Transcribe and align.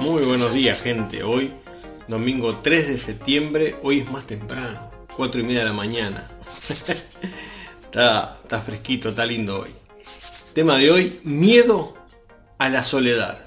Muy 0.00 0.24
buenos 0.24 0.54
días 0.54 0.82
gente, 0.82 1.22
hoy 1.22 1.52
domingo 2.08 2.58
3 2.58 2.88
de 2.88 2.98
septiembre, 2.98 3.76
hoy 3.82 4.00
es 4.00 4.10
más 4.10 4.26
temprano, 4.26 4.90
4 5.16 5.40
y 5.40 5.44
media 5.44 5.60
de 5.60 5.66
la 5.66 5.72
mañana. 5.72 6.28
está, 7.92 8.62
fresquito, 8.64 9.10
está 9.10 9.24
lindo 9.24 9.60
hoy. 9.60 9.70
Tema 10.52 10.78
de 10.78 10.90
hoy, 10.90 11.20
miedo 11.22 11.96
a 12.58 12.68
la 12.68 12.82
soledad. 12.82 13.46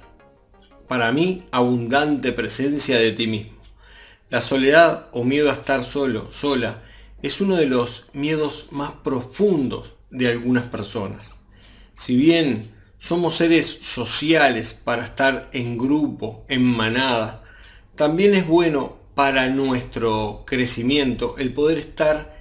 Para 0.88 1.12
mí, 1.12 1.46
abundante 1.52 2.32
presencia 2.32 2.98
de 2.98 3.12
ti 3.12 3.28
mismo. 3.28 3.62
La 4.30 4.40
soledad 4.40 5.08
o 5.12 5.26
miedo 5.26 5.50
a 5.50 5.54
estar 5.54 5.84
solo, 5.84 6.32
sola, 6.32 6.82
es 7.22 7.42
uno 7.42 7.58
de 7.58 7.66
los 7.66 8.06
miedos 8.14 8.70
más 8.72 8.92
profundos 9.04 9.92
de 10.12 10.30
algunas 10.30 10.66
personas. 10.68 11.42
Si 11.96 12.16
bien 12.16 12.77
somos 13.00 13.36
seres 13.36 13.80
sociales 13.82 14.74
para 14.74 15.04
estar 15.04 15.50
en 15.54 15.78
grupo, 15.78 16.46
en 16.48 16.64
manada, 16.64 17.44
también 17.96 18.34
es 18.34 18.48
bueno 18.48 18.98
para 19.16 19.48
nuestro 19.50 20.44
crecimiento 20.46 21.36
el 21.38 21.54
poder 21.54 21.78
estar 21.78 22.38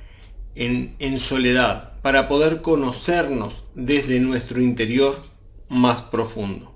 en, 0.54 0.96
en 0.98 1.18
soledad, 1.18 2.00
para 2.02 2.28
poder 2.28 2.62
conocernos 2.62 3.64
desde 3.74 4.20
nuestro 4.20 4.60
interior 4.60 5.22
más 5.68 6.02
profundo. 6.02 6.74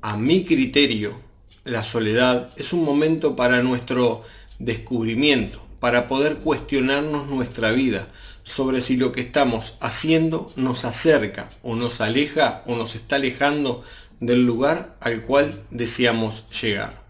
A 0.00 0.16
mi 0.16 0.44
criterio, 0.44 1.18
la 1.64 1.82
soledad 1.82 2.50
es 2.56 2.72
un 2.72 2.84
momento 2.84 3.36
para 3.36 3.62
nuestro 3.62 4.22
descubrimiento, 4.58 5.63
para 5.84 6.08
poder 6.08 6.36
cuestionarnos 6.36 7.28
nuestra 7.28 7.70
vida 7.70 8.08
sobre 8.42 8.80
si 8.80 8.96
lo 8.96 9.12
que 9.12 9.20
estamos 9.20 9.76
haciendo 9.80 10.50
nos 10.56 10.86
acerca 10.86 11.50
o 11.62 11.76
nos 11.76 12.00
aleja 12.00 12.62
o 12.66 12.74
nos 12.74 12.94
está 12.94 13.16
alejando 13.16 13.84
del 14.18 14.46
lugar 14.46 14.96
al 15.00 15.20
cual 15.24 15.62
deseamos 15.70 16.48
llegar. 16.58 17.04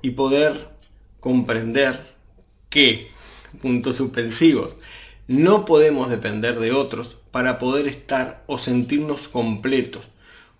Y 0.00 0.12
poder 0.12 0.54
comprender 1.20 2.00
que, 2.70 3.10
puntos 3.60 3.96
suspensivos, 3.96 4.76
no 5.28 5.66
podemos 5.66 6.08
depender 6.08 6.58
de 6.58 6.72
otros 6.72 7.18
para 7.30 7.58
poder 7.58 7.86
estar 7.86 8.44
o 8.46 8.56
sentirnos 8.56 9.28
completos. 9.28 10.08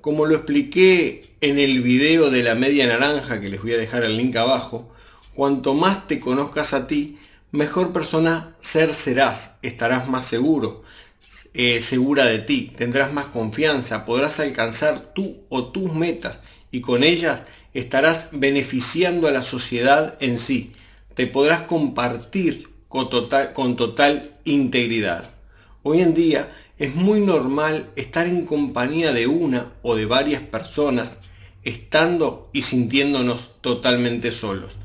Como 0.03 0.27
lo 0.27 0.34
expliqué 0.34 1.34
en 1.41 1.59
el 1.59 1.81
video 1.81 2.29
de 2.29 2.43
la 2.43 2.55
media 2.55 2.87
naranja, 2.87 3.41
que 3.41 3.49
les 3.49 3.62
voy 3.62 3.73
a 3.73 3.79
dejar 3.79 4.05
el 4.05 4.19
link 4.19 4.37
abajo, 4.37 4.93
cuanto 5.34 5.73
más 5.73 6.07
te 6.07 6.21
conozcas 6.21 6.75
a 6.75 6.87
ti, 6.87 7.17
mejor 7.57 7.93
persona 7.93 8.55
ser 8.61 8.93
serás, 8.93 9.57
estarás 9.62 10.09
más 10.09 10.27
seguro, 10.27 10.83
eh, 11.55 11.81
segura 11.81 12.27
de 12.27 12.39
ti, 12.39 12.73
tendrás 12.77 13.12
más 13.12 13.27
confianza, 13.27 14.05
podrás 14.05 14.41
alcanzar 14.41 15.15
tú 15.15 15.39
o 15.49 15.73
tus 15.73 15.93
metas 15.93 16.41
y 16.71 16.83
con 16.83 17.03
ellas 17.03 17.45
estarás 17.73 18.29
beneficiando 18.33 19.27
a 19.27 19.33
la 19.33 19.43
sociedad 19.43 20.19
en 20.21 20.39
sí. 20.39 20.73
Te 21.15 21.27
podrás 21.27 21.62
compartir 21.62 22.69
con 22.89 23.09
total, 23.09 23.55
con 23.55 23.77
total 23.77 24.34
integridad. 24.45 25.31
Hoy 25.83 26.01
en 26.01 26.12
día 26.12 26.55
es 26.79 26.95
muy 26.95 27.21
normal 27.21 27.91
estar 27.97 28.27
en 28.27 28.45
compañía 28.45 29.12
de 29.12 29.27
una 29.27 29.73
o 29.83 29.97
de 29.97 30.05
varias 30.05 30.43
personas, 30.43 31.21
estando 31.62 32.51
y 32.53 32.62
sintiéndonos 32.62 33.53
totalmente 33.62 34.31
solos 34.31 34.77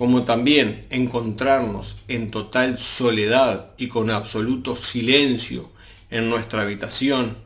como 0.00 0.22
también 0.22 0.86
encontrarnos 0.88 1.98
en 2.08 2.30
total 2.30 2.78
soledad 2.78 3.72
y 3.76 3.88
con 3.88 4.10
absoluto 4.10 4.74
silencio 4.74 5.68
en 6.08 6.30
nuestra 6.30 6.62
habitación 6.62 7.36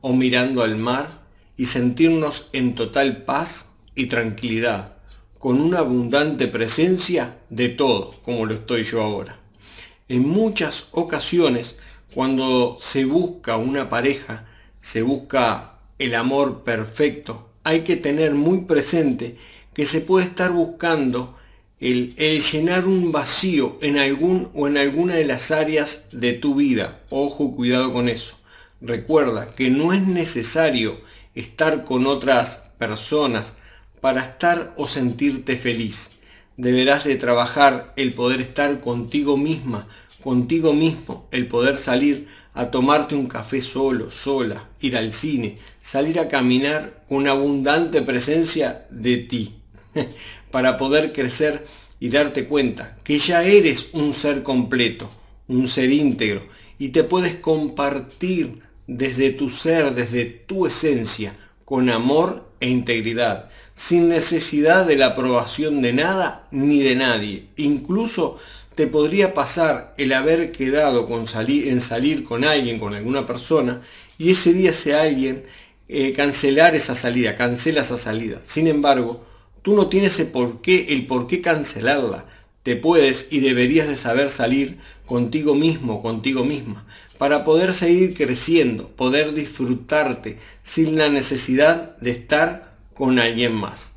o 0.00 0.12
mirando 0.12 0.62
al 0.62 0.76
mar 0.76 1.24
y 1.56 1.64
sentirnos 1.64 2.50
en 2.52 2.76
total 2.76 3.24
paz 3.24 3.72
y 3.96 4.06
tranquilidad, 4.06 4.94
con 5.40 5.60
una 5.60 5.80
abundante 5.80 6.46
presencia 6.46 7.40
de 7.50 7.70
todo, 7.70 8.12
como 8.22 8.46
lo 8.46 8.54
estoy 8.54 8.84
yo 8.84 9.02
ahora. 9.02 9.40
En 10.08 10.28
muchas 10.28 10.90
ocasiones, 10.92 11.80
cuando 12.14 12.76
se 12.78 13.06
busca 13.06 13.56
una 13.56 13.88
pareja, 13.88 14.46
se 14.78 15.02
busca 15.02 15.80
el 15.98 16.14
amor 16.14 16.62
perfecto, 16.62 17.50
hay 17.64 17.80
que 17.80 17.96
tener 17.96 18.34
muy 18.34 18.66
presente 18.66 19.36
que 19.74 19.84
se 19.84 20.00
puede 20.00 20.26
estar 20.26 20.52
buscando 20.52 21.38
el, 21.84 22.16
llenar 22.16 22.86
un 22.86 23.12
vacío 23.12 23.76
en 23.82 23.98
algún 23.98 24.48
o 24.54 24.66
en 24.66 24.78
alguna 24.78 25.16
de 25.16 25.26
las 25.26 25.50
áreas 25.50 26.04
de 26.12 26.32
tu 26.32 26.54
vida. 26.54 27.02
Ojo, 27.10 27.54
cuidado 27.54 27.92
con 27.92 28.08
eso. 28.08 28.38
Recuerda 28.80 29.54
que 29.54 29.68
no 29.68 29.92
es 29.92 30.00
necesario 30.06 30.98
estar 31.34 31.84
con 31.84 32.06
otras 32.06 32.70
personas 32.78 33.56
para 34.00 34.22
estar 34.22 34.72
o 34.78 34.86
sentirte 34.86 35.56
feliz. 35.56 36.12
Deberás 36.56 37.04
de 37.04 37.16
trabajar 37.16 37.92
el 37.96 38.14
poder 38.14 38.40
estar 38.40 38.80
contigo 38.80 39.36
misma, 39.36 39.86
contigo 40.22 40.72
mismo, 40.72 41.28
el 41.32 41.48
poder 41.48 41.76
salir 41.76 42.28
a 42.54 42.70
tomarte 42.70 43.14
un 43.14 43.26
café 43.26 43.60
solo, 43.60 44.10
sola, 44.10 44.70
ir 44.80 44.96
al 44.96 45.12
cine, 45.12 45.58
salir 45.82 46.18
a 46.18 46.28
caminar 46.28 47.04
con 47.10 47.28
abundante 47.28 48.00
presencia 48.00 48.86
de 48.90 49.18
ti. 49.18 49.63
para 50.50 50.76
poder 50.78 51.12
crecer 51.12 51.64
y 52.00 52.08
darte 52.08 52.46
cuenta 52.46 52.96
que 53.04 53.18
ya 53.18 53.42
eres 53.44 53.88
un 53.92 54.14
ser 54.14 54.42
completo, 54.42 55.08
un 55.48 55.68
ser 55.68 55.90
íntegro, 55.90 56.46
y 56.78 56.88
te 56.88 57.04
puedes 57.04 57.36
compartir 57.36 58.60
desde 58.86 59.30
tu 59.30 59.48
ser, 59.50 59.94
desde 59.94 60.24
tu 60.24 60.66
esencia, 60.66 61.36
con 61.64 61.88
amor 61.88 62.46
e 62.60 62.68
integridad, 62.68 63.48
sin 63.72 64.08
necesidad 64.08 64.86
de 64.86 64.96
la 64.96 65.06
aprobación 65.06 65.80
de 65.80 65.92
nada 65.92 66.46
ni 66.50 66.80
de 66.80 66.94
nadie. 66.94 67.46
Incluso 67.56 68.38
te 68.74 68.86
podría 68.86 69.34
pasar 69.34 69.94
el 69.96 70.12
haber 70.12 70.52
quedado 70.52 71.06
con 71.06 71.24
en 71.48 71.80
salir 71.80 72.24
con 72.24 72.44
alguien, 72.44 72.78
con 72.78 72.94
alguna 72.94 73.24
persona, 73.24 73.82
y 74.18 74.32
ese 74.32 74.52
día 74.52 74.70
ese 74.70 74.94
alguien 74.94 75.44
eh, 75.88 76.12
cancelar 76.12 76.74
esa 76.74 76.94
salida, 76.94 77.34
cancela 77.34 77.82
esa 77.82 77.98
salida. 77.98 78.40
Sin 78.42 78.66
embargo, 78.66 79.24
Tú 79.64 79.74
no 79.74 79.88
tienes 79.88 80.20
el 80.20 80.26
por 80.26 80.60
qué, 80.60 80.88
el 80.90 81.06
por 81.06 81.26
qué 81.26 81.40
cancelarla. 81.40 82.26
Te 82.62 82.76
puedes 82.76 83.28
y 83.30 83.40
deberías 83.40 83.88
de 83.88 83.96
saber 83.96 84.28
salir 84.28 84.78
contigo 85.06 85.54
mismo, 85.54 86.02
contigo 86.02 86.44
misma, 86.44 86.86
para 87.16 87.44
poder 87.44 87.72
seguir 87.72 88.12
creciendo, 88.14 88.90
poder 88.90 89.32
disfrutarte 89.32 90.38
sin 90.62 90.98
la 90.98 91.08
necesidad 91.08 91.96
de 91.96 92.10
estar 92.10 92.76
con 92.92 93.18
alguien 93.18 93.54
más. 93.54 93.92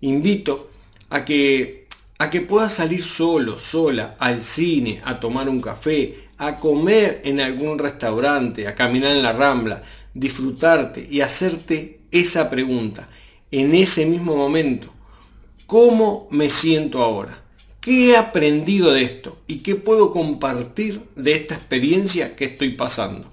Invito 0.00 0.70
a 1.10 1.26
que, 1.26 1.88
a 2.16 2.30
que 2.30 2.40
puedas 2.40 2.72
salir 2.72 3.02
solo, 3.02 3.58
sola, 3.58 4.16
al 4.18 4.42
cine, 4.42 5.02
a 5.04 5.20
tomar 5.20 5.46
un 5.46 5.60
café, 5.60 6.30
a 6.38 6.56
comer 6.56 7.20
en 7.26 7.38
algún 7.42 7.78
restaurante, 7.78 8.66
a 8.66 8.74
caminar 8.74 9.14
en 9.14 9.22
la 9.22 9.34
rambla, 9.34 9.82
disfrutarte 10.14 11.06
y 11.06 11.20
hacerte 11.20 12.00
esa 12.10 12.48
pregunta 12.48 13.10
en 13.50 13.74
ese 13.74 14.06
mismo 14.06 14.36
momento. 14.36 14.91
¿Cómo 15.72 16.28
me 16.30 16.50
siento 16.50 17.02
ahora? 17.02 17.44
¿Qué 17.80 18.10
he 18.10 18.16
aprendido 18.18 18.92
de 18.92 19.04
esto? 19.04 19.38
¿Y 19.46 19.60
qué 19.60 19.74
puedo 19.74 20.12
compartir 20.12 21.02
de 21.16 21.32
esta 21.32 21.54
experiencia 21.54 22.36
que 22.36 22.44
estoy 22.44 22.72
pasando? 22.72 23.32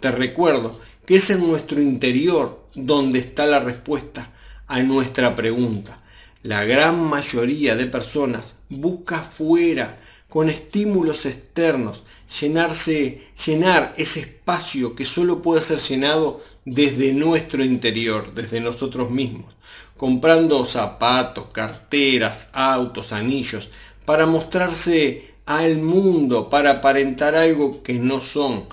Te 0.00 0.10
recuerdo 0.10 0.80
que 1.06 1.14
es 1.14 1.30
en 1.30 1.46
nuestro 1.46 1.80
interior 1.80 2.66
donde 2.74 3.20
está 3.20 3.46
la 3.46 3.60
respuesta 3.60 4.32
a 4.66 4.80
nuestra 4.80 5.36
pregunta. 5.36 6.02
La 6.42 6.64
gran 6.64 7.00
mayoría 7.00 7.76
de 7.76 7.86
personas 7.86 8.56
busca 8.68 9.22
fuera, 9.22 10.00
con 10.28 10.48
estímulos 10.48 11.24
externos, 11.24 12.02
llenarse, 12.40 13.26
llenar 13.44 13.94
ese 13.96 14.20
espacio 14.20 14.94
que 14.94 15.04
solo 15.04 15.42
puede 15.42 15.60
ser 15.60 15.78
llenado 15.78 16.42
desde 16.64 17.12
nuestro 17.12 17.64
interior, 17.64 18.34
desde 18.34 18.60
nosotros 18.60 19.10
mismos 19.10 19.56
comprando 19.96 20.64
zapatos, 20.64 21.46
carteras, 21.52 22.48
autos, 22.52 23.12
anillos, 23.12 23.70
para 24.04 24.26
mostrarse 24.26 25.34
al 25.46 25.78
mundo, 25.78 26.48
para 26.48 26.72
aparentar 26.72 27.34
algo 27.34 27.82
que 27.82 27.94
no 27.94 28.20
son, 28.20 28.66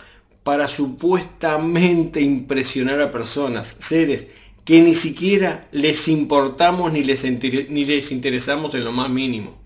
para 0.44 0.68
supuestamente 0.68 2.22
impresionar 2.22 3.00
a 3.02 3.12
personas, 3.12 3.78
seres 3.80 4.28
que 4.66 4.82
ni 4.82 4.96
siquiera 4.96 5.68
les 5.72 6.08
importamos 6.08 6.94
ni 6.94 7.04
les, 7.04 7.24
ni 7.70 7.86
les 7.86 8.12
interesamos 8.12 8.74
en 8.76 8.86
lo 8.86 8.94
más 8.94 9.10
mínimo. 9.10 9.58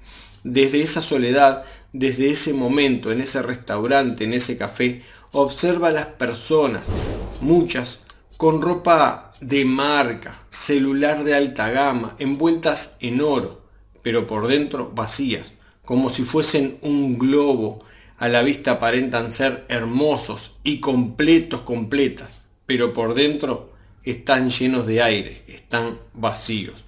Desde 0.50 0.82
esa 0.82 1.02
soledad, 1.02 1.66
desde 1.92 2.30
ese 2.30 2.54
momento, 2.54 3.12
en 3.12 3.20
ese 3.20 3.42
restaurante, 3.42 4.24
en 4.24 4.32
ese 4.32 4.58
café, 4.58 5.04
observa 5.34 5.90
a 5.90 5.92
las 5.92 6.06
personas, 6.06 6.88
muchas 7.42 8.06
con 8.38 8.62
ropa 8.62 9.34
de 9.42 9.66
marca, 9.66 10.46
celular 10.50 11.26
de 11.26 11.36
alta 11.36 11.70
gama, 11.70 12.16
envueltas 12.18 12.96
en 13.02 13.20
oro, 13.20 13.62
pero 14.02 14.26
por 14.26 14.48
dentro 14.48 14.90
vacías, 14.96 15.52
como 15.84 16.10
si 16.10 16.24
fuesen 16.24 16.78
un 16.82 17.20
globo. 17.20 17.80
A 18.18 18.30
la 18.30 18.42
vista 18.42 18.72
aparentan 18.72 19.34
ser 19.34 19.66
hermosos 19.68 20.56
y 20.64 20.80
completos, 20.80 21.62
completas, 21.64 22.48
pero 22.66 22.94
por 22.94 23.16
dentro 23.16 23.74
están 24.04 24.50
llenos 24.50 24.88
de 24.88 25.02
aire, 25.02 25.44
están 25.48 26.00
vacíos. 26.14 26.86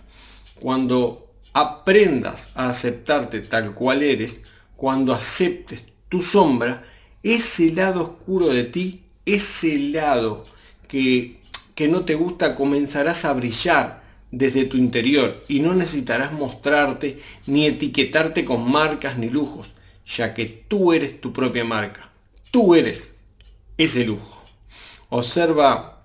cuando 0.62 1.29
aprendas 1.60 2.52
a 2.56 2.70
aceptarte 2.70 3.42
tal 3.42 3.74
cual 3.74 4.04
eres, 4.04 4.42
cuando 4.76 5.14
aceptes 5.14 5.86
tu 6.10 6.22
sombra, 6.22 6.86
ese 7.24 7.72
lado 7.74 8.04
oscuro 8.04 8.48
de 8.48 8.64
ti, 8.64 9.04
ese 9.26 9.78
lado 9.78 10.46
que, 10.88 11.42
que 11.76 11.88
no 11.88 12.06
te 12.06 12.16
gusta, 12.16 12.56
comenzarás 12.56 13.26
a 13.26 13.34
brillar 13.34 14.04
desde 14.32 14.66
tu 14.66 14.78
interior 14.78 15.44
y 15.48 15.60
no 15.60 15.74
necesitarás 15.74 16.32
mostrarte 16.32 17.20
ni 17.48 17.66
etiquetarte 17.66 18.46
con 18.46 18.70
marcas 18.70 19.18
ni 19.18 19.30
lujos, 19.30 19.74
ya 20.06 20.34
que 20.34 20.46
tú 20.46 20.94
eres 20.94 21.20
tu 21.20 21.34
propia 21.34 21.66
marca. 21.66 22.12
Tú 22.52 22.76
eres 22.76 23.16
ese 23.78 24.06
lujo. 24.06 24.44
Observa 25.10 26.04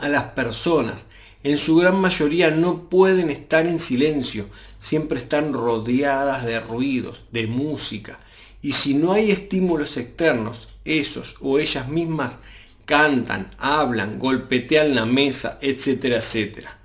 a 0.00 0.08
las 0.08 0.24
personas. 0.24 1.06
En 1.42 1.58
su 1.58 1.76
gran 1.76 2.00
mayoría 2.00 2.50
no 2.50 2.88
pueden 2.88 3.30
estar 3.30 3.66
en 3.66 3.78
silencio. 3.78 4.48
Siempre 4.82 5.18
están 5.18 5.52
rodeadas 5.52 6.44
de 6.44 6.58
ruidos, 6.58 7.20
de 7.30 7.46
música. 7.46 8.18
Y 8.62 8.72
si 8.72 8.94
no 8.94 9.12
hay 9.12 9.30
estímulos 9.30 9.96
externos, 9.96 10.70
esos 10.84 11.36
o 11.40 11.60
ellas 11.60 11.88
mismas 11.88 12.40
cantan, 12.84 13.48
hablan, 13.58 14.18
golpetean 14.18 14.96
la 14.96 15.06
mesa, 15.06 15.56
etcétera, 15.62 16.16
etcétera. 16.16 16.76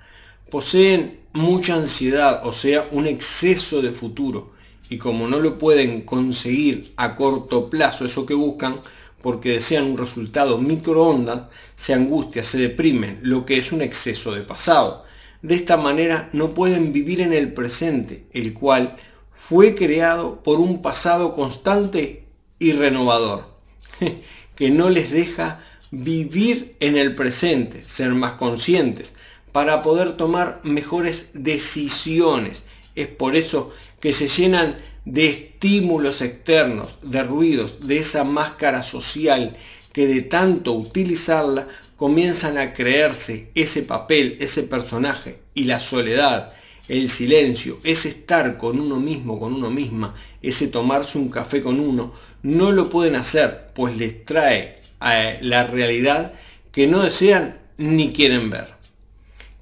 Poseen 0.52 1.22
mucha 1.34 1.74
ansiedad, 1.74 2.46
o 2.46 2.54
sea, 2.54 2.88
un 2.92 3.08
exceso 3.08 3.82
de 3.82 3.90
futuro. 3.90 4.54
Y 4.90 5.00
como 5.00 5.28
no 5.28 5.40
lo 5.40 5.58
pueden 5.58 6.02
conseguir 6.02 6.94
a 6.98 7.16
corto 7.16 7.68
plazo, 7.68 8.06
eso 8.06 8.28
que 8.28 8.36
buscan, 8.36 8.80
porque 9.24 9.54
desean 9.54 9.86
un 9.86 9.98
resultado 9.98 10.60
microondas, 10.60 11.48
se 11.74 11.96
angustian, 11.96 12.46
se 12.46 12.60
deprimen, 12.60 13.22
lo 13.24 13.44
que 13.44 13.58
es 13.58 13.72
un 13.72 13.82
exceso 13.82 14.36
de 14.36 14.44
pasado. 14.44 15.06
De 15.42 15.56
esta 15.56 15.78
manera 15.78 16.30
no 16.34 16.54
pueden 16.54 16.92
vivir 16.92 17.22
en 17.22 17.34
el 17.34 17.54
presente, 17.54 18.25
el 18.34 18.54
cual 18.54 18.95
fue 19.34 19.75
creado 19.75 20.42
por 20.44 20.60
un 20.60 20.81
pasado 20.81 21.34
constante 21.34 22.25
y 22.60 22.72
renovador, 22.74 23.56
que 24.56 24.72
no 24.72 24.89
les 24.89 25.12
deja 25.12 25.63
vivir 25.92 26.75
en 26.80 26.98
el 26.98 27.16
presente, 27.16 27.84
ser 27.88 28.10
más 28.10 28.34
conscientes, 28.34 29.13
para 29.51 29.81
poder 29.81 30.18
tomar 30.18 30.60
mejores 30.63 31.30
decisiones. 31.34 32.63
Es 32.95 33.07
por 33.07 33.36
eso 33.36 33.72
que 34.00 34.13
se 34.13 34.28
llenan 34.28 34.78
de 35.06 35.28
estímulos 35.28 36.22
externos, 36.22 36.98
de 37.01 37.24
ruidos, 37.24 37.88
de 37.88 37.98
esa 37.98 38.24
máscara 38.24 38.83
social 38.83 39.56
que 39.94 40.07
de 40.07 40.22
tanto 40.22 40.74
utilizarla 40.74 41.68
comienzan 41.98 42.58
a 42.58 42.72
creerse 42.72 43.52
ese 43.54 43.84
papel, 43.84 44.38
ese 44.40 44.64
personaje 44.64 45.42
y 45.54 45.66
la 45.66 45.82
soledad, 45.82 46.54
el 46.88 47.10
silencio, 47.10 47.80
ese 47.84 48.08
estar 48.08 48.58
con 48.58 48.80
uno 48.80 49.02
mismo, 49.02 49.38
con 49.38 49.54
uno 49.54 49.70
misma, 49.70 50.16
ese 50.42 50.70
tomarse 50.70 51.18
un 51.18 51.28
café 51.28 51.62
con 51.62 51.82
uno, 51.82 52.14
no 52.44 52.72
lo 52.72 52.90
pueden 52.90 53.18
hacer, 53.18 53.68
pues 53.76 53.98
les 53.98 54.24
trae 54.24 54.82
a 55.02 55.34
la 55.42 55.66
realidad 55.66 56.32
que 56.72 56.88
no 56.88 57.04
desean 57.04 57.60
ni 57.78 58.14
quieren 58.14 58.50
ver 58.50 58.78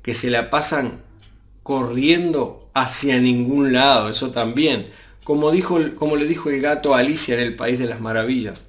que 0.05 0.13
se 0.13 0.29
la 0.29 0.51
pasan 0.51 1.01
corriendo 1.63 2.69
hacia 2.75 3.17
ningún 3.17 3.73
lado, 3.73 4.07
eso 4.07 4.29
también. 4.29 4.91
Como, 5.23 5.49
dijo, 5.49 5.79
como 5.95 6.15
le 6.15 6.27
dijo 6.27 6.51
el 6.51 6.61
gato 6.61 6.93
a 6.93 6.99
Alicia 6.99 7.33
en 7.33 7.39
el 7.39 7.55
País 7.55 7.79
de 7.79 7.87
las 7.87 8.01
Maravillas, 8.01 8.67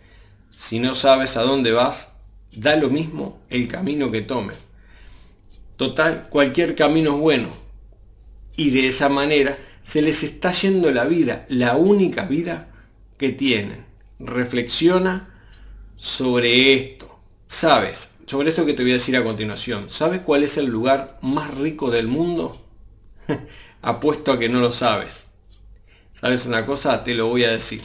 si 0.56 0.78
no 0.78 0.94
sabes 0.94 1.36
a 1.36 1.42
dónde 1.42 1.72
vas, 1.72 2.14
da 2.52 2.76
lo 2.76 2.90
mismo 2.90 3.40
el 3.50 3.68
camino 3.68 4.10
que 4.10 4.22
tomes. 4.22 4.66
Total, 5.76 6.28
cualquier 6.30 6.74
camino 6.74 7.14
es 7.14 7.20
bueno. 7.20 7.50
Y 8.56 8.70
de 8.70 8.88
esa 8.88 9.08
manera 9.08 9.58
se 9.82 10.02
les 10.02 10.22
está 10.22 10.52
yendo 10.52 10.90
la 10.90 11.04
vida, 11.04 11.44
la 11.48 11.76
única 11.76 12.24
vida 12.24 12.68
que 13.18 13.30
tienen. 13.30 13.84
Reflexiona 14.18 15.34
sobre 15.96 16.72
esto. 16.72 17.20
Sabes, 17.46 18.10
sobre 18.26 18.50
esto 18.50 18.66
que 18.66 18.72
te 18.72 18.82
voy 18.82 18.92
a 18.92 18.94
decir 18.94 19.16
a 19.16 19.24
continuación. 19.24 19.90
¿Sabes 19.90 20.20
cuál 20.20 20.42
es 20.42 20.56
el 20.56 20.66
lugar 20.66 21.18
más 21.22 21.54
rico 21.54 21.90
del 21.90 22.08
mundo? 22.08 22.64
Apuesto 23.82 24.32
a 24.32 24.38
que 24.38 24.48
no 24.48 24.60
lo 24.60 24.72
sabes. 24.72 25.26
¿Sabes 26.12 26.46
una 26.46 26.64
cosa? 26.64 27.04
Te 27.04 27.14
lo 27.14 27.28
voy 27.28 27.44
a 27.44 27.52
decir. 27.52 27.82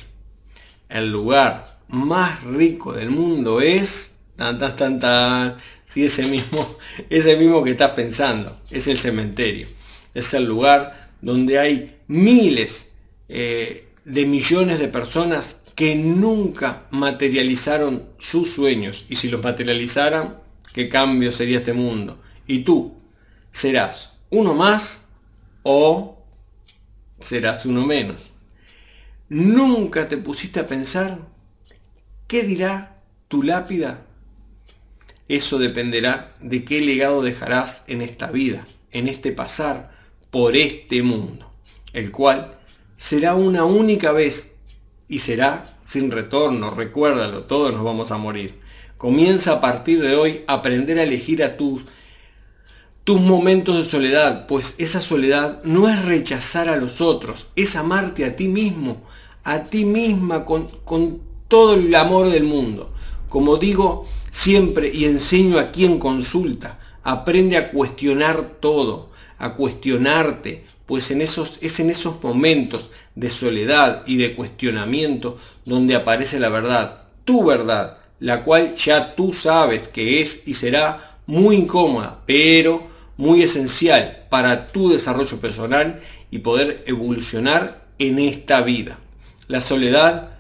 El 0.88 1.12
lugar 1.12 1.80
más 1.90 2.44
rico 2.44 2.94
del 2.94 3.10
mundo 3.10 3.62
es... 3.62 4.11
Tan, 4.42 4.76
tan, 4.76 5.00
tan. 5.00 5.56
Sí, 5.86 6.04
ese 6.04 6.26
mismo, 6.26 6.68
ese 7.12 7.38
mismo 7.38 7.64
que 7.64 7.72
estás 7.72 7.92
pensando. 7.92 8.60
Es 8.72 8.88
el 8.88 8.98
cementerio. 8.98 9.68
Es 10.16 10.34
el 10.34 10.46
lugar 10.46 11.12
donde 11.22 11.60
hay 11.60 12.00
miles 12.08 12.90
eh, 13.30 13.88
de 14.04 14.26
millones 14.26 14.80
de 14.80 14.88
personas 14.88 15.62
que 15.76 15.94
nunca 15.94 16.88
materializaron 16.90 18.10
sus 18.18 18.50
sueños. 18.50 19.06
Y 19.10 19.16
si 19.18 19.30
los 19.30 19.44
materializaran, 19.44 20.40
¿qué 20.74 20.90
cambio 20.90 21.32
sería 21.32 21.60
este 21.60 21.74
mundo? 21.74 22.20
Y 22.48 22.64
tú 22.64 22.96
serás 23.52 24.14
uno 24.32 24.56
más 24.56 25.06
o 25.62 26.18
serás 27.20 27.68
uno 27.68 27.86
menos. 27.86 28.34
Nunca 29.30 30.08
te 30.08 30.18
pusiste 30.18 30.60
a 30.60 30.66
pensar 30.66 31.20
qué 32.28 32.42
dirá 32.42 33.04
tu 33.28 33.44
lápida. 33.44 34.08
Eso 35.32 35.60
dependerá 35.60 36.36
de 36.42 36.66
qué 36.66 36.82
legado 36.82 37.22
dejarás 37.22 37.84
en 37.88 38.02
esta 38.02 38.32
vida, 38.32 38.66
en 38.92 39.08
este 39.08 39.32
pasar 39.32 39.96
por 40.30 40.58
este 40.58 41.04
mundo, 41.04 41.50
el 41.94 42.12
cual 42.12 42.60
será 42.98 43.36
una 43.36 43.64
única 43.64 44.12
vez 44.12 44.56
y 45.08 45.20
será 45.20 45.78
sin 45.84 46.12
retorno, 46.12 46.72
recuérdalo, 46.72 47.46
todos 47.46 47.72
nos 47.72 47.82
vamos 47.82 48.12
a 48.12 48.18
morir. 48.18 48.60
Comienza 48.98 49.54
a 49.54 49.62
partir 49.62 50.02
de 50.02 50.18
hoy 50.18 50.44
a 50.48 50.56
aprender 50.56 51.00
a 51.00 51.04
elegir 51.04 51.46
a 51.46 51.56
tus, 51.56 51.86
tus 53.06 53.22
momentos 53.22 53.78
de 53.78 53.90
soledad, 53.90 54.48
pues 54.48 54.76
esa 54.80 55.00
soledad 55.00 55.64
no 55.64 55.88
es 55.88 56.04
rechazar 56.04 56.68
a 56.68 56.76
los 56.76 57.00
otros, 57.00 57.48
es 57.56 57.78
amarte 57.78 58.26
a 58.26 58.36
ti 58.36 58.50
mismo, 58.50 59.02
a 59.46 59.64
ti 59.64 59.86
misma 59.86 60.44
con, 60.44 60.68
con 60.84 61.22
todo 61.48 61.76
el 61.76 61.96
amor 61.96 62.32
del 62.32 62.44
mundo. 62.44 62.94
Como 63.30 63.56
digo 63.56 64.06
siempre 64.32 64.90
y 64.92 65.06
enseño 65.06 65.60
a 65.60 65.72
quien 65.72 66.00
consulta, 66.00 66.80
aprende 67.04 67.58
a 67.58 67.70
cuestionar 67.70 68.58
todo, 68.60 69.12
a 69.38 69.56
cuestionarte, 69.56 70.66
pues 70.86 71.12
en 71.12 71.22
esos, 71.22 71.58
es 71.62 71.80
en 71.80 71.90
esos 71.90 72.24
momentos 72.24 72.90
de 73.16 73.30
soledad 73.30 74.04
y 74.08 74.18
de 74.18 74.36
cuestionamiento 74.36 75.38
donde 75.66 75.96
aparece 75.96 76.40
la 76.40 76.50
verdad, 76.50 77.04
tu 77.26 77.44
verdad, 77.44 78.00
la 78.20 78.44
cual 78.44 78.76
ya 78.76 79.16
tú 79.16 79.34
sabes 79.34 79.88
que 79.88 80.22
es 80.22 80.44
y 80.46 80.54
será 80.54 81.18
muy 81.26 81.56
incómoda, 81.56 82.22
pero 82.26 82.88
muy 83.18 83.44
esencial 83.44 84.26
para 84.30 84.68
tu 84.68 84.90
desarrollo 84.90 85.40
personal 85.40 86.00
y 86.30 86.40
poder 86.40 86.84
evolucionar 86.88 87.86
en 88.00 88.20
esta 88.20 88.62
vida. 88.62 89.00
La 89.48 89.62
soledad 89.62 90.32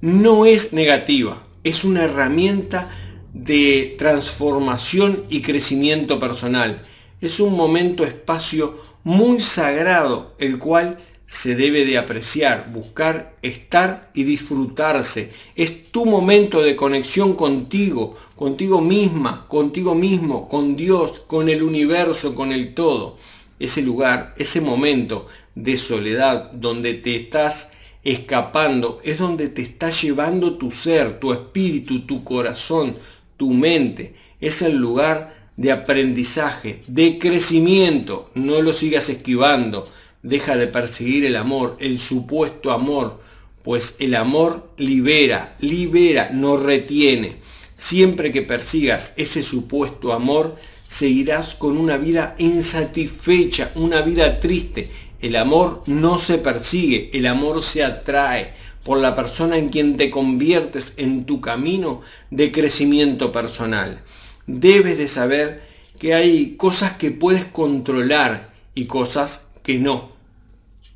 no 0.00 0.46
es 0.46 0.72
negativa, 0.72 1.42
es 1.64 1.84
una 1.84 2.04
herramienta 2.04 2.90
de 3.32 3.94
transformación 3.98 5.24
y 5.28 5.42
crecimiento 5.42 6.18
personal. 6.18 6.82
Es 7.20 7.40
un 7.40 7.54
momento, 7.54 8.04
espacio 8.04 8.76
muy 9.04 9.40
sagrado, 9.40 10.34
el 10.38 10.58
cual 10.58 10.98
se 11.28 11.54
debe 11.54 11.84
de 11.84 11.98
apreciar, 11.98 12.72
buscar, 12.72 13.36
estar 13.42 14.10
y 14.14 14.22
disfrutarse. 14.22 15.30
Es 15.54 15.90
tu 15.92 16.06
momento 16.06 16.62
de 16.62 16.74
conexión 16.74 17.34
contigo, 17.34 18.16
contigo 18.34 18.80
misma, 18.80 19.46
contigo 19.46 19.94
mismo, 19.94 20.48
con 20.48 20.74
Dios, 20.74 21.20
con 21.20 21.50
el 21.50 21.62
universo, 21.62 22.34
con 22.34 22.50
el 22.50 22.72
todo. 22.72 23.18
Ese 23.58 23.82
lugar, 23.82 24.34
ese 24.38 24.62
momento 24.62 25.26
de 25.54 25.76
soledad 25.76 26.50
donde 26.52 26.94
te 26.94 27.16
estás 27.16 27.72
escapando, 28.04 29.00
es 29.04 29.18
donde 29.18 29.48
te 29.48 29.60
está 29.60 29.90
llevando 29.90 30.56
tu 30.56 30.70
ser, 30.70 31.20
tu 31.20 31.32
espíritu, 31.32 32.06
tu 32.06 32.24
corazón, 32.24 32.96
tu 33.38 33.54
mente. 33.54 34.14
Es 34.40 34.60
el 34.60 34.76
lugar 34.76 35.50
de 35.56 35.72
aprendizaje, 35.72 36.82
de 36.86 37.18
crecimiento. 37.18 38.30
No 38.34 38.60
lo 38.60 38.74
sigas 38.74 39.08
esquivando. 39.08 39.90
Deja 40.22 40.56
de 40.56 40.66
perseguir 40.66 41.24
el 41.24 41.36
amor, 41.36 41.76
el 41.80 41.98
supuesto 41.98 42.72
amor, 42.72 43.20
pues 43.62 43.96
el 44.00 44.14
amor 44.14 44.70
libera, 44.76 45.56
libera, 45.60 46.30
no 46.32 46.56
retiene. 46.56 47.36
Siempre 47.76 48.32
que 48.32 48.42
persigas 48.42 49.12
ese 49.16 49.42
supuesto 49.42 50.12
amor, 50.12 50.56
seguirás 50.88 51.54
con 51.54 51.78
una 51.78 51.96
vida 51.96 52.34
insatisfecha, 52.38 53.70
una 53.76 54.02
vida 54.02 54.40
triste. 54.40 54.90
El 55.20 55.36
amor 55.36 55.82
no 55.86 56.18
se 56.18 56.38
persigue, 56.38 57.10
el 57.12 57.26
amor 57.26 57.62
se 57.62 57.84
atrae 57.84 58.54
por 58.88 59.00
la 59.00 59.14
persona 59.14 59.58
en 59.58 59.68
quien 59.68 59.98
te 59.98 60.10
conviertes 60.10 60.94
en 60.96 61.26
tu 61.26 61.42
camino 61.42 62.00
de 62.30 62.50
crecimiento 62.50 63.32
personal 63.32 64.02
debes 64.46 64.96
de 64.96 65.08
saber 65.08 65.62
que 66.00 66.14
hay 66.14 66.56
cosas 66.56 66.94
que 66.94 67.10
puedes 67.10 67.44
controlar 67.44 68.54
y 68.74 68.86
cosas 68.86 69.48
que 69.62 69.78
no 69.78 70.12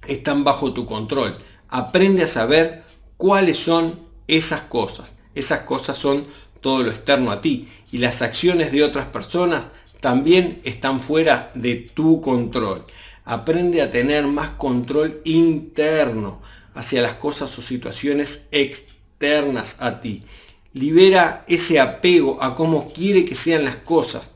están 0.09 0.43
bajo 0.43 0.73
tu 0.73 0.87
control. 0.87 1.37
Aprende 1.69 2.25
a 2.25 2.29
saber 2.29 2.85
cuáles 3.19 3.59
son 3.59 4.01
esas 4.27 4.63
cosas. 4.63 5.15
Esas 5.35 5.61
cosas 5.61 5.99
son 5.99 6.27
todo 6.63 6.83
lo 6.83 6.89
externo 6.89 7.31
a 7.31 7.43
ti 7.43 7.69
y 7.91 7.99
las 7.99 8.23
acciones 8.23 8.73
de 8.73 8.85
otras 8.85 9.05
personas 9.09 9.69
también 10.01 10.63
están 10.65 10.99
fuera 10.99 11.53
de 11.55 11.75
tu 11.75 12.23
control. 12.23 12.87
Aprende 13.27 13.83
a 13.83 13.91
tener 13.91 14.27
más 14.27 14.51
control 14.51 15.21
interno 15.25 16.41
hacia 16.75 17.03
las 17.03 17.15
cosas 17.15 17.57
o 17.59 17.63
situaciones 17.63 18.47
externas 18.51 19.77
a 19.81 20.01
ti. 20.01 20.25
Libera 20.73 21.45
ese 21.49 21.81
apego 21.81 22.43
a 22.43 22.55
cómo 22.55 22.93
quiere 22.93 23.25
que 23.25 23.35
sean 23.35 23.65
las 23.65 23.77
cosas 23.77 24.33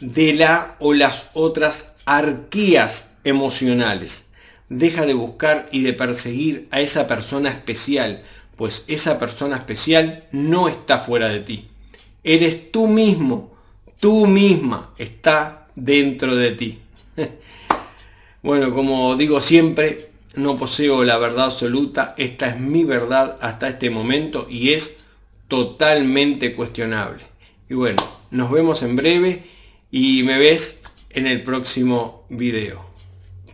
de 0.00 0.32
la 0.34 0.76
o 0.80 0.94
las 0.94 1.26
otras 1.32 1.94
arquías 2.04 3.12
emocionales. 3.24 4.26
Deja 4.68 5.06
de 5.06 5.14
buscar 5.14 5.68
y 5.70 5.82
de 5.82 5.92
perseguir 5.92 6.68
a 6.70 6.80
esa 6.80 7.06
persona 7.06 7.50
especial, 7.50 8.24
pues 8.56 8.84
esa 8.88 9.18
persona 9.18 9.56
especial 9.56 10.24
no 10.32 10.68
está 10.68 10.98
fuera 10.98 11.28
de 11.28 11.40
ti. 11.40 11.68
Eres 12.24 12.70
tú 12.70 12.86
mismo, 12.86 13.52
tú 13.98 14.26
misma 14.26 14.94
está 14.98 15.68
dentro 15.74 16.36
de 16.36 16.52
ti. 16.52 16.80
bueno, 18.42 18.72
como 18.72 19.16
digo 19.16 19.40
siempre, 19.40 20.11
no 20.34 20.56
poseo 20.56 21.04
la 21.04 21.18
verdad 21.18 21.46
absoluta, 21.46 22.14
esta 22.16 22.48
es 22.48 22.58
mi 22.58 22.84
verdad 22.84 23.38
hasta 23.40 23.68
este 23.68 23.90
momento 23.90 24.46
y 24.48 24.70
es 24.70 24.96
totalmente 25.48 26.54
cuestionable. 26.54 27.24
Y 27.68 27.74
bueno, 27.74 28.02
nos 28.30 28.50
vemos 28.50 28.82
en 28.82 28.96
breve 28.96 29.44
y 29.90 30.22
me 30.22 30.38
ves 30.38 30.80
en 31.10 31.26
el 31.26 31.42
próximo 31.42 32.26
video. 32.30 32.84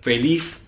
Feliz 0.03 0.67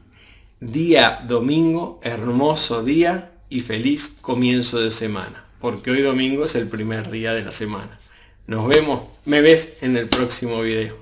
día 0.61 1.25
domingo, 1.27 2.01
hermoso 2.03 2.83
día 2.83 3.33
y 3.49 3.61
feliz 3.61 4.17
comienzo 4.21 4.81
de 4.81 4.91
semana, 4.91 5.47
porque 5.61 5.91
hoy 5.91 6.03
domingo 6.03 6.45
es 6.45 6.55
el 6.55 6.69
primer 6.69 7.11
día 7.11 7.33
de 7.33 7.45
la 7.45 7.53
semana. 7.53 7.99
Nos 8.47 8.67
vemos, 8.67 9.07
me 9.25 9.41
ves 9.41 9.79
en 9.81 9.97
el 9.97 10.09
próximo 10.09 10.61
video. 10.61 10.97